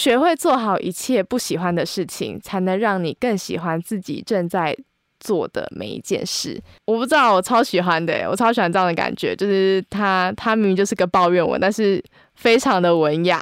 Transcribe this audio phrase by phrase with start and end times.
[0.00, 4.74] 学会做好一切不喜欢的事情，才能让你更喜欢自己正在
[5.18, 6.58] 做的每一件事。
[6.86, 12.02] 我不知道，我超喜欢的，我超喜欢这样的感觉，就是他他明明就是个抱怨文，但是
[12.34, 13.38] 非常的文雅。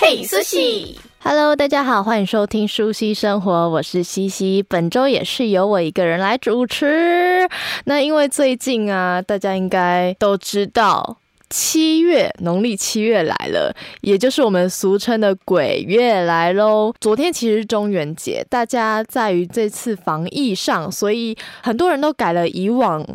[0.00, 4.60] 嘿，苏西，Hello，大家好，欢迎收听舒希生活，我是西西。
[4.60, 7.48] 本周也是由我一个人来主持。
[7.84, 11.18] 那因为最近啊，大家应该都知道，
[11.48, 16.92] 七月，农历七月来了，也就是我们俗称的鬼月来喽。
[17.00, 23.06] 昨天其实是中元节，大家在于这次防疫上，所以很多人都改了以往。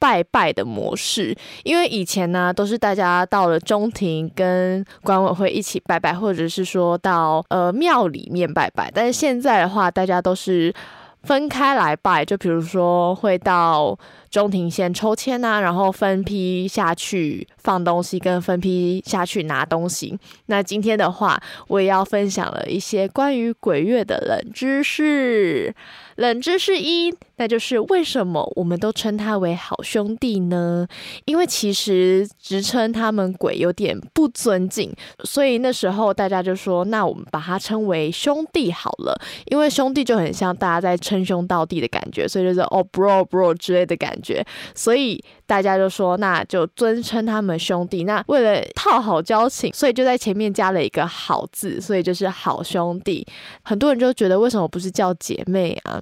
[0.00, 10.74] 拜拜的模式，因为以前呢都是大家到了中庭跟管委会一起拜拜，或者是说到呃庙里面拜拜，但是现在的话，大家都是
[11.22, 13.96] 分开来拜，就比如说会到
[14.30, 20.18] 中庭先抽签啊，然后分批下去放东西，跟分批下去拿东西。
[20.46, 25.74] 那今天的话，我也要分享了一些关于鬼月的冷知识。
[26.20, 30.86] 冷知识一，那就是为什么我们都称他为好兄弟呢？
[31.24, 34.92] 因为其实直称他们鬼有点不尊敬，
[35.24, 39.18] 所以那时候大家就说，那我们把他称为兄弟好了。
[39.46, 48.04] 因为兄弟就很像大家在称兄道弟的感觉，所以就是哦，bro bro 之类的感觉，所以大家就说，那就尊称他们兄弟。
[48.04, 53.26] 那为了套好交情，所以就在前面加了一个好字，所以就是好兄弟。
[53.62, 55.98] 很多人就觉得，为什么不是叫姐妹啊？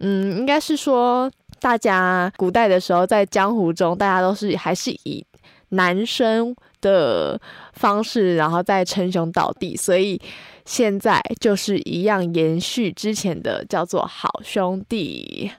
[0.00, 5.24] 嗯，应该是说，大家古代的时候在江湖中，大家都是还是以
[5.70, 7.40] 男生的
[7.72, 10.20] 方式，然后再称兄道弟，所以
[10.64, 15.50] 现在就是一样延续之前的，叫做好兄弟。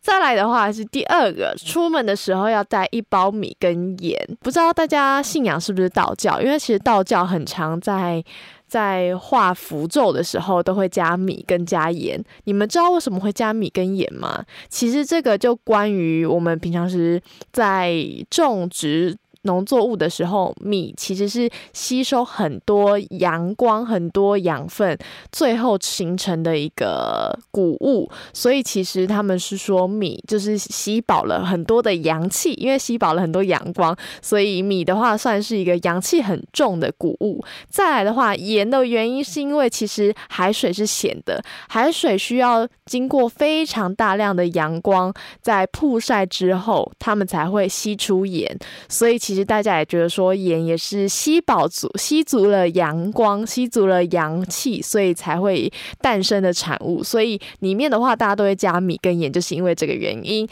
[0.00, 4.18] 再来的话是第二个，出门的时候要带一包米跟盐。
[4.40, 6.40] 不知道大家信仰是不是道教？
[6.40, 8.24] 因为其实道教很常在。
[8.72, 12.18] 在画符咒的时候，都会加米跟加盐。
[12.44, 14.42] 你们知道为什么会加米跟盐吗？
[14.70, 17.20] 其实这个就关于我们平常时
[17.52, 17.94] 在
[18.30, 19.14] 种植。
[19.42, 24.96] 农作物的时候，米其实是吸收很多阳光、很多养分，
[25.30, 28.10] 最后形成的一个谷物。
[28.32, 37.44] 所以其实他们是说，米就是吸饱了很多的阳气，因为吸饱了很多阳光，所以米的话算是一个阳气很重的谷物。
[37.68, 45.10] 再来的话，盐的原因是因为其实海水是咸的，海水需要经过非常大量的阳光，
[45.40, 48.54] 在曝晒之后，它们才会吸出盐。
[48.86, 57.02] 所以其实大家也觉得说，盐也是吸饱足、吸足了阳光、吸足了阳气，所以才会诞生的产物。
[57.02, 60.46] 所以里面的话，大家都会加米跟盐，就是因为这个原因。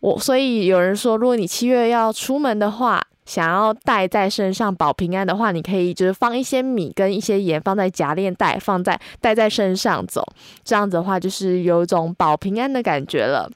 [0.00, 10.26] 我所以有人说，如果你七月要出门的话，想要带在身上保平安的话，你可以就是放一些米跟一些盐放在夹链袋，放在带在身上走。
[10.64, 13.50] 这样子的话，就是有一种保平安的感觉了。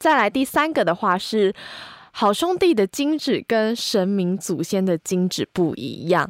[0.00, 1.54] 再来第三个的话是。
[2.10, 6.28] 好兄弟的金纸跟神明祖先的金纸不一样，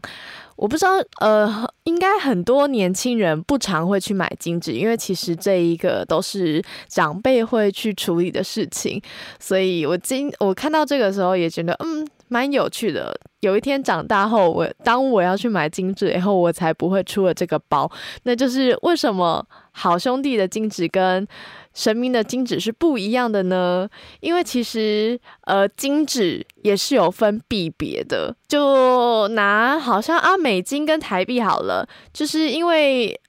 [0.57, 0.91] 我不知道，
[1.21, 9.01] 呃，应该很多年轻人不常会去买金纸，因为其实这一个都是长辈会去处理的事情，
[9.41, 13.19] 所以我今我看到这个时候也觉得，嗯，蛮有趣的。
[13.41, 17.91] 有一天长大后，我当我要去买金纸以后，我才不会出了这个包。
[18.25, 21.27] 那就是为什么好兄弟的金纸跟
[21.73, 23.89] 神明的金纸是不一样的呢？
[24.19, 28.35] 因为其实，呃，金纸也是有分币别的。
[28.49, 33.21] 就拿好像啊，美金跟台币好了，就是因为，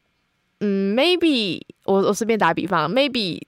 [0.62, 3.40] 嗯，maybe 我我随便打比方，maybe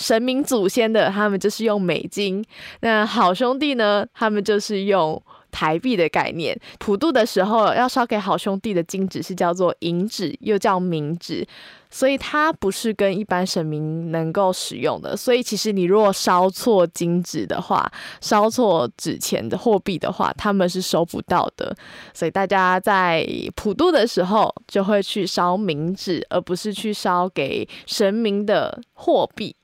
[0.00, 2.44] 神明祖先的他们就是用美金，
[2.80, 5.22] 那好兄弟呢，他们就是用。
[5.52, 11.44] 台币的概念，普渡的时候要烧给好兄弟的金纸是叫做银纸，又叫冥纸，
[11.90, 15.16] 所以它不是跟一般神明能够使用的。
[15.16, 21.76] 所以其实你如果烧错金纸的话，烧错纸钱的货币的话，他们是收不到的。
[22.14, 23.26] 所以大家在
[23.56, 29.56] 普渡的时候就会去烧冥纸，而不是去烧给神明的货币。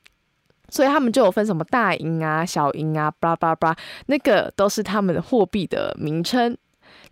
[0.68, 3.76] 所以他们就有分什么大银啊、小银啊，巴拉巴拉巴，
[4.06, 6.56] 那个都是他们的货币的名称。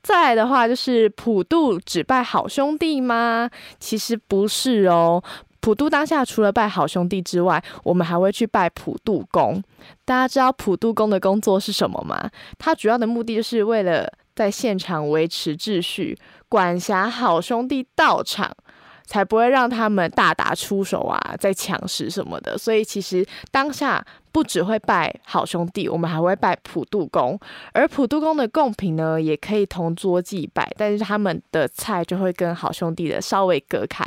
[0.03, 3.49] 再来的话，就是普渡只拜好兄弟吗？
[3.79, 5.23] 其实不是哦。
[5.61, 9.63] 普渡当下除了拜好兄弟之外，我们还会去拜普渡公。
[10.05, 12.31] 大家知道普渡公的工作是什么吗？
[12.59, 16.19] 他主要的目的就是为了在现场维持秩序，
[16.51, 18.55] 管辖好兄弟道场。
[19.07, 22.59] 才不会让他们大打出手啊，在抢食什么的。
[22.59, 24.05] 所以其实当下。
[24.35, 27.39] 不只会拜好兄弟，我们还会拜普渡公，
[27.73, 34.05] 而普渡公的贡品呢，也可以同桌祭拜，但是他们的菜就会跟好兄弟的稍微隔开。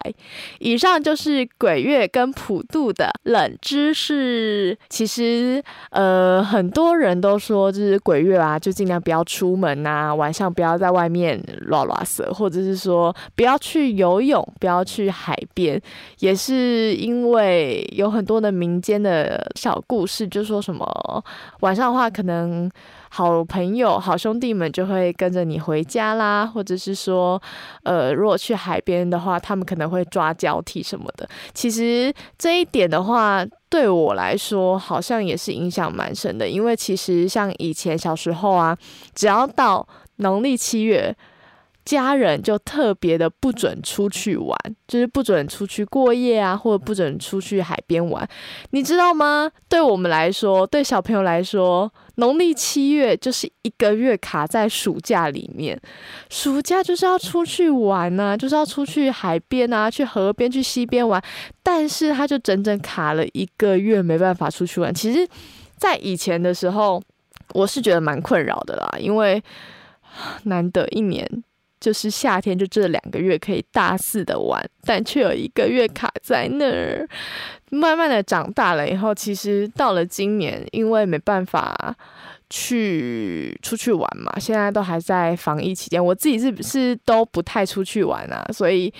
[0.60, 4.78] 以上就是鬼月跟普渡的冷知识。
[4.90, 15.82] 其实，呃，很多人都说，就是鬼月啊，就尽量不要出门呐，晚上不要在外面乱乱踅，或者是说不要去游泳，不要去海边，
[16.20, 20.17] 也是因为有很多的民间的小故事。
[20.18, 21.24] 是，就说什么
[21.60, 22.69] 晚上的话，可能
[23.10, 27.40] 好朋友、好兄弟们就会跟着你回家啦，或者是说，
[27.84, 31.30] 呃，如果去海边的话，他们可能会抓交替什么的。
[31.54, 38.75] 其实这一点的话，对我来说好像也是影响蛮深的，因为其实像以前小时候啊，
[39.14, 41.16] 只要到农历七月。
[41.88, 44.57] 家人就特别的不准出去玩，
[44.89, 48.28] 就是不准出去过夜啊，或者不准出去海边玩，
[48.72, 49.50] 你知道吗？
[49.69, 55.80] 对我们来说，对小朋友来说，农历七月就是一个月卡在暑假里面，
[56.30, 61.24] 暑假就是要出去玩啊，就是要出去海边啊，去河边、去溪边玩，
[61.63, 64.94] 但是他就整整卡了一个月，没办法出去玩。
[64.94, 65.25] 其实，
[65.78, 67.01] 在以前的时候，
[67.54, 69.42] 我是觉得蛮困扰的啦，因为
[70.44, 71.25] 难得一年。
[71.80, 77.08] 就是夏天，就这两个月可以大肆的玩，但却有一个月卡在那儿。
[77.70, 81.96] 慢慢的长大了以后，其实到了今年，因为没办法
[82.50, 88.46] 去出去玩嘛，现在都还在防疫期间，我自己是不是都不太出去玩啊？
[88.54, 88.92] 所以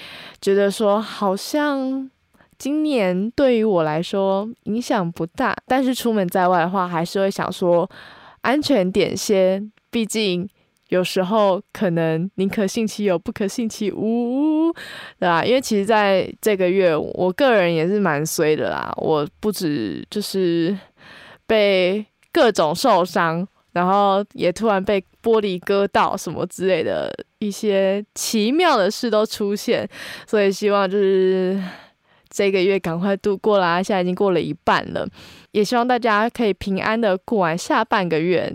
[0.42, 2.10] 觉得说，好像
[2.58, 7.90] 今年对于我来说影响不大，但是出门在外的话，还是会想说
[8.42, 10.48] 安全点先，毕竟。
[10.90, 14.72] 有时候可能宁可信其有，不可信其无，
[15.20, 15.44] 对吧？
[15.44, 18.94] 因为其实在这个月，我个人也是蛮衰的啦。
[18.98, 20.78] 我不止就是
[21.46, 29.88] 被各种受伤，然后也突然被玻璃割到什么之类的一些奇妙的事都出现。
[30.26, 31.62] 所以希望就是
[32.30, 35.06] 这个月赶快度过啦，现在已经过了一半了，
[35.52, 38.54] 也希望大家可以平安的过完下半个月。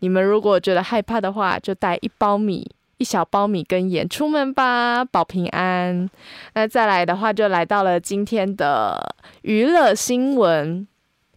[0.00, 6.08] 你们如果觉得害怕的话，就带一包米，一小包米跟盐出门吧，保平安。
[6.54, 10.86] 那再来的话，就来到了今天的娱乐新闻。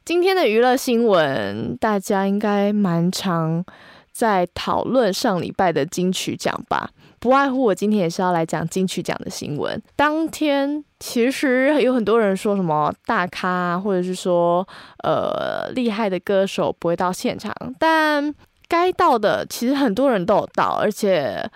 [0.04, 3.66] 今天的娱乐新闻，大家应该蛮常
[4.12, 6.92] 在讨论上礼拜的金曲奖吧？
[7.26, 9.82] 不外乎我今天也是要来讲金曲奖的新闻。
[9.96, 14.68] 当天其实有很多人说什么大咖，或者是说
[15.04, 18.32] 呃厉害的歌手不会到现场，但
[18.68, 21.50] 该到的其实很多人都有到，而且。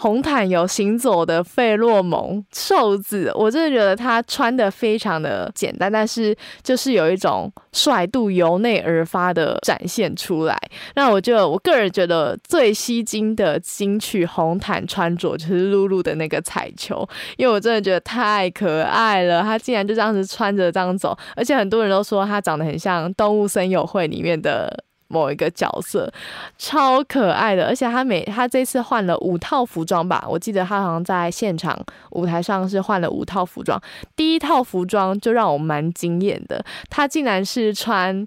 [0.00, 10.56] 红毯有行走的费洛蒙瘦子，我真的觉得他穿的非常的简单，但是就是有一种帅度由内而发的展现出来。
[10.94, 17.04] 那我就我个人觉得最吸睛的金曲红毯穿着就是露露的那个彩球，
[17.36, 24.84] 因为我真的觉得太可爱了，他竟然就这样子穿着这样走，而且很多人都说他长得很像《动物森友会》里面的。
[25.08, 26.10] 某一个角色
[26.56, 31.78] 超可爱的，而且他每他这次换了五套服装吧，我记得他好像在现场
[32.10, 33.80] 舞台上是换了五套服装。
[34.14, 38.26] 第一套服装就让我蛮惊艳的，他竟然是穿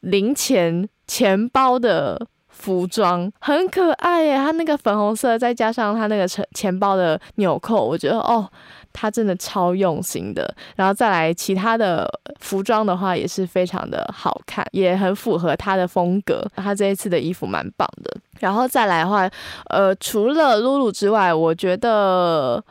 [0.00, 4.36] 零钱钱包的服装，很可爱耶！
[4.36, 8.48] 他那个粉红色再加上他那个钱钱包的纽扣，我觉得哦。
[8.94, 12.06] 他真的超用心的，然后再来其他的
[12.40, 16.46] 服装的话也是非常的好看，也很符合他的风格。
[16.56, 18.14] 他这一次的衣服蛮棒的。
[18.40, 19.26] 然后再来的话，
[19.70, 22.62] 呃，除了露露之外，我觉得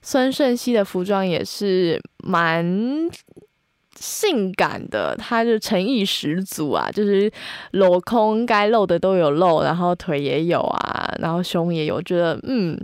[0.00, 2.64] 孙盛希的服装也是蛮
[4.00, 7.30] 性感的，他就诚意十足啊，就是
[7.74, 12.76] 镂空该露的都有露，然后腿也有啊，然后胸也有，我觉得嗯。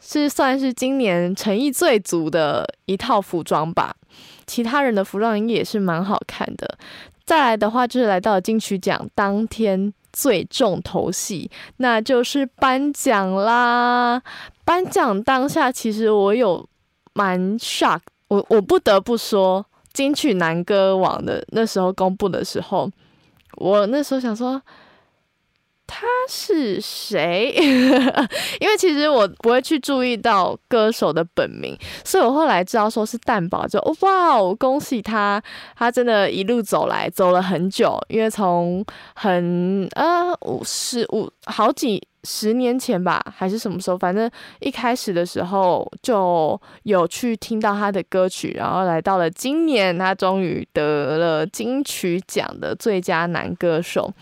[0.00, 3.92] 是算是今年诚意最足的一套服装吧，
[4.46, 6.78] 其他人的服装应该也是蛮好看的。
[7.26, 14.22] 再来的话，就是来到金曲奖当天最重头戏，那就是颁奖啦。
[14.64, 16.64] 颁奖当下，其实我有
[17.14, 22.90] 蛮 shock，我我不得不说，金曲男歌王的那时候公布的时候，
[23.56, 24.60] 我那时候想说。
[25.90, 27.50] 他是谁？
[28.60, 35.42] 因为其实我不会去注意到歌手的本名，所以我后来知道说是蛋堡，就哇，恭喜他！
[35.74, 43.96] 他真的一路走来走了很久，因为从很呃五十五好几十年前吧，还是什么时候？
[43.96, 44.30] 反正
[44.60, 54.12] 一开始的时候就有去听到他的歌曲，然后来到了今年，他终于得了金曲奖的最佳男歌手。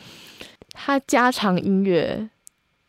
[0.72, 2.28] 他家常音乐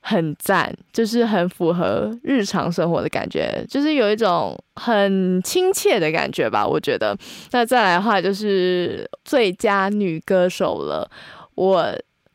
[0.02, 6.64] 很赞，就是很符合日常生活的感觉，就是有一种很亲切的感觉吧。
[6.64, 7.18] 我觉得，
[7.54, 11.10] 那再来的话就是最佳女歌手了，
[11.56, 11.92] 我。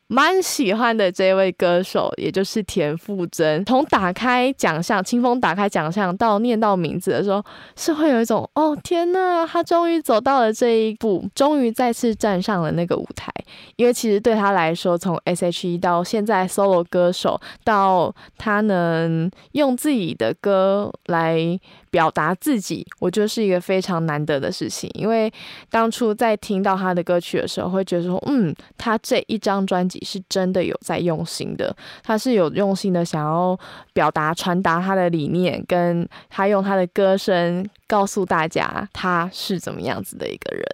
[0.08, 3.64] 蛮喜欢的这位歌手，也就是田馥甄。
[3.64, 7.42] 从打开奖项，青峰打开奖项到念到名字的时候，
[7.76, 13.32] 是会有一种哦天呐，他终于走到了这一步，终于再次站上了那个舞台。
[13.76, 21.58] 因为其实对他来说，从 S.H.E 到现在 solo 歌手，到他能用自己的歌来。
[21.92, 24.90] 表达自己，我觉得是一个非常难得的事情。
[24.94, 25.30] 因为
[25.70, 33.56] 当初在听到他的歌曲的时候，会觉得说，嗯，他这一张专辑是真的有在用心的，他是有用心的想要
[33.92, 40.64] 表达、传达他的理念，跟他用他的歌声告诉大家他是怎么样子的一个人。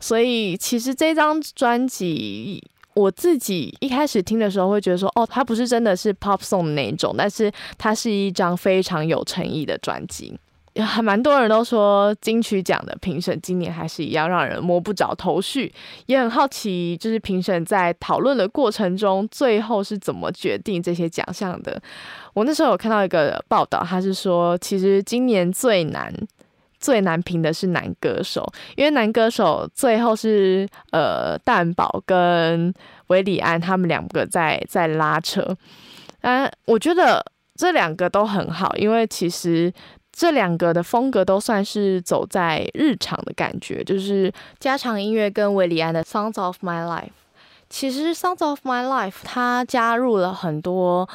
[0.00, 2.60] 所以，其实这张专辑，
[2.94, 10.36] 我自己一开始听的时候会觉得说，哦，他不是真的是 pop song 的那一种，但是它是一张非常有诚意的专辑。
[10.82, 15.72] 还蛮多人都说金曲奖的评审今年还是一样让人摸不着头绪，
[16.06, 21.80] 也很好奇，就是评审在讨论的过程中，最后是怎么决定这些奖项的。
[22.32, 26.12] 我那时候有看到一个报道，他是说，其实今年最难
[26.80, 32.74] 最难评的是男歌手，因为男歌手最后是呃蛋堡跟
[33.06, 35.56] 韦礼安他们两个在在拉扯。
[36.20, 39.72] 但我觉得这两个都很好，因为其实。
[40.16, 47.06] 这两个的风格都算是走在日常的感觉，就是家常音乐跟韦礼安的《Songs of My Life》。
[47.68, 51.08] 其实《Songs of My Life》它加入了很多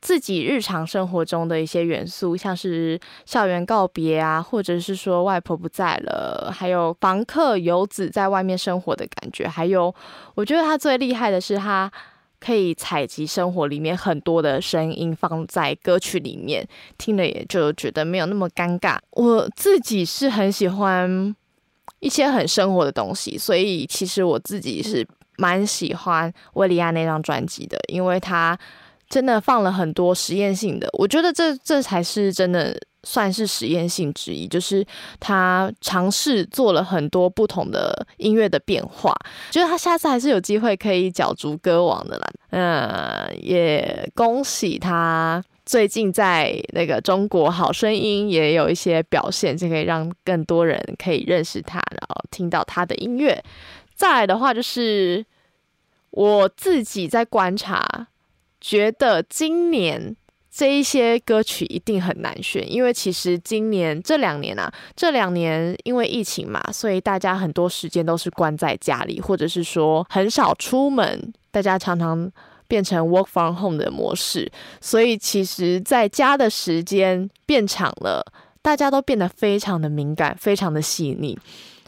[0.00, 9.92] 自己日常生活中的一些元素，像是校园告别啊，或者是说外婆不在了，还有房客游子在外面生活的感觉，还有
[10.36, 11.90] 我觉得他最厉害的是他。
[12.38, 16.66] 可以采集生活里面很多的声音放在歌曲里面，
[16.98, 18.98] 听了也就觉得没有那么尴尬。
[19.12, 21.34] 我自己是很喜欢
[22.00, 25.06] 一些很生活的东西，所以其实我自己是
[25.38, 28.58] 蛮喜欢韦礼安那张专辑的，因为他
[29.08, 32.78] 真的放了很多实验性的，我觉得这这才是真的。
[33.08, 34.84] 算是实验性之一，就是
[35.20, 39.14] 他尝试做了很多不同的音乐的变化，
[39.52, 42.26] 觉得他下次还是有机会可以角逐歌王的啦。
[42.50, 53.40] 嗯，也恭喜他最近在那个中国好声音也有一些表现，就可以让更多人可以认识他，然后听到他的音乐。
[53.94, 55.24] 再来的话，就是
[56.10, 58.08] 我自己在观察，
[58.60, 60.16] 觉得今年。
[60.56, 72.32] 这一些歌曲一定很难选，因为其实今年这两年啊，这两年因为疫情嘛，所以大家很多时间都是关在家里，或者是说很少出门，大家常常
[72.66, 78.24] 变成 work from home 的模式，所以其实在家的时间变长了，
[78.62, 81.38] 大家都变得非常的敏感，非常的细腻，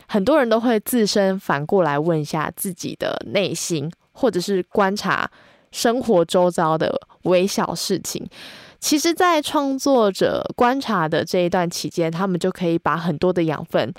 [0.06, 5.30] 很多人都会自身反过来问一下自己的内心，或者是观察。
[5.70, 8.26] 生活周遭的微小事情，
[8.80, 13.92] 其实，在创作者观察的这一段期间，他们就可以把很多的养分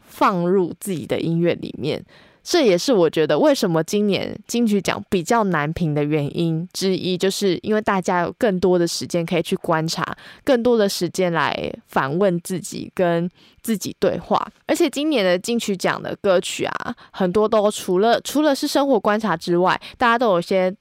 [0.00, 2.04] 放入自己的音乐里面。
[2.42, 13.28] 这也是我觉得为什么今年金曲奖比较难评的原因之一，就是因为大家有更多的时间可以去观察，更多的时间来反问自己，跟
[13.62, 14.44] 自己对话。
[14.66, 20.74] 而且今年的金曲奖的歌曲啊，很多都除了除了是生活观察之外，大家都有些。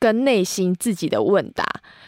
[0.00, 1.64] 跟内心自己的问答，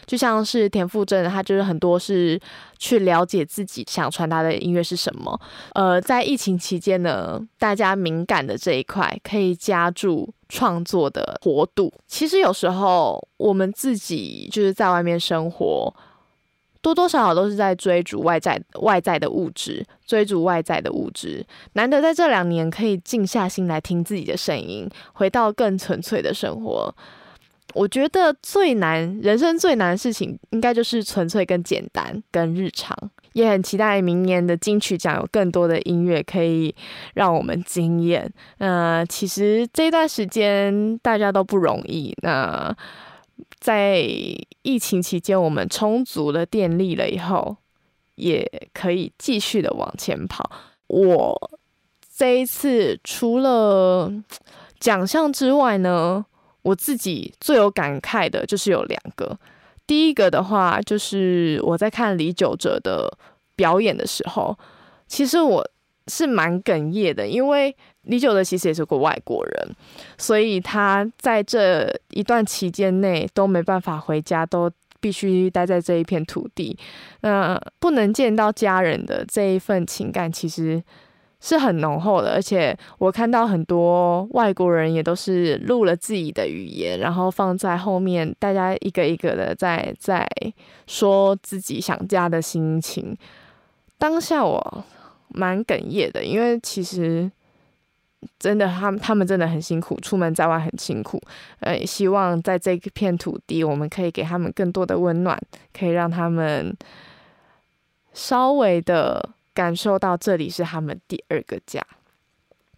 [0.07, 2.37] 就像是田馥甄，他就是很多是
[2.79, 5.39] 去了解自己想传达的音乐是什么。
[5.75, 11.93] 呃，在疫情期间呢，大家敏感的这一块可以加注创作的活度。
[12.07, 15.93] 其实有时候我们自己就是在外面生活，
[16.81, 21.45] 多多少少都是在追逐外在外在的物质，追逐外在的物质。
[21.73, 26.93] 难得在这两年可以静下心来听自己的声音，回到更纯粹的生活。
[27.73, 32.97] 我觉得最难，人生最难的事情，应该就是纯粹跟简单跟日常。
[33.33, 36.73] 也很期待明年的金曲奖有更多的音乐可以
[37.15, 38.31] 让我们惊艳。
[38.59, 42.15] 呃，其实这段时间大家都不容易。
[42.21, 42.71] 那、
[43.59, 43.99] 在
[44.61, 47.57] 疫情期间，我们充足了电力了以后，
[48.13, 50.51] 也可以继续的往前跑。
[50.85, 51.51] 我
[52.15, 54.13] 这一次除了
[54.79, 56.23] 奖项之外呢，
[56.63, 59.37] 我自己最有感慨的就是有两个，
[59.85, 63.15] 第一个的话，就是我在看李玖哲的
[63.55, 64.57] 表演的时候，
[65.07, 65.69] 其实我
[66.07, 69.75] 是蛮哽咽的，因为李玖哲其实也是个外国人，
[70.17, 76.77] 所以他在这一段期间内都没办法回家，都必须待在这一片土地，
[77.21, 80.81] 那不能见到家人的这一份情感，其实。
[81.45, 90.25] 是很浓厚的，而且我看到很多外国人也都是录了自己的语言，然后放在后面，大家一个一个的在在
[90.87, 93.13] 说自己想家的心情。
[93.97, 94.85] 当下我
[95.27, 97.29] 蛮哽咽的，因为其实
[98.39, 101.21] 真的他们他们真的很辛苦，出门在外很辛苦。
[101.59, 105.37] 呃，希望在这片土地，我们可以给他们更多的温暖，
[105.77, 106.73] 可以让他们
[108.13, 109.31] 稍微的。
[109.53, 111.81] 感受到这里是他们第二个家。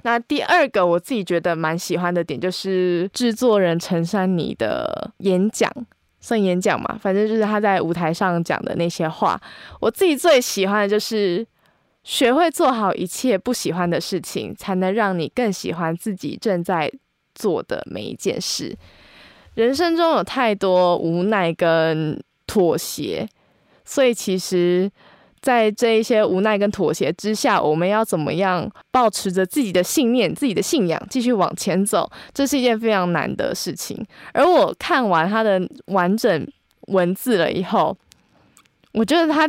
[0.03, 5.67] 那第二个我自己觉得蛮喜欢的点，就是制作人陈珊妮的演讲，
[6.19, 9.41] 算演讲嘛，反正就是他在舞台上讲的那些话。
[9.79, 11.43] 我自己最喜欢的就是
[12.03, 16.91] 学会做好一切不喜欢的事情，才能让你更喜欢自己正在
[17.33, 18.77] 做的每一件事。
[19.55, 23.27] 人生中有太多无奈跟妥协，
[23.83, 24.91] 所以其实。
[25.45, 32.09] 在这一些无奈跟妥协之下，我们要怎么样保持着自己的信念、自己的信仰，继续往前走？
[32.33, 34.03] 这是一件非常难的事情。
[34.33, 36.47] 而我看完他的完整
[36.87, 37.95] 文字了以后，
[38.93, 39.47] 我觉得他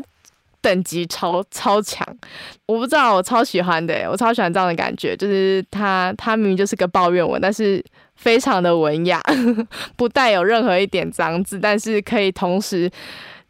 [0.60, 2.06] 等级超超强。
[2.66, 7.82] 我不知道，我超喜欢的，我超喜欢这样的感觉，就是他他明明就是个抱怨文，但是
[8.16, 9.18] 非常的文雅，
[9.96, 12.90] 不带有任何一点脏字，但是可以同时。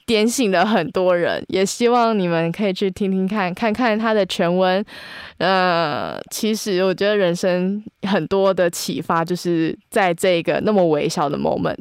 [0.07, 4.83] 点醒了很多人，也希望你们可以去听听看，看看他的全文。
[5.39, 11.77] 呃，其实我觉得人生很多的启发，就是在这个那么微小的 moment。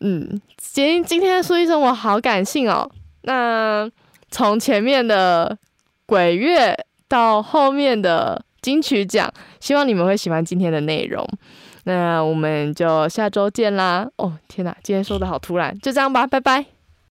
[0.00, 2.88] 嗯，今今天的书医生我好感性哦。
[3.22, 3.90] 那
[4.30, 5.58] 从前面的
[6.06, 6.72] 鬼月
[7.08, 11.28] 到后面的金曲奖，希望你们会喜欢今天的内容。
[11.82, 14.08] 那我们就下周见啦！
[14.16, 16.77] 哦，天哪，今天说的好突然，就这样吧，拜拜。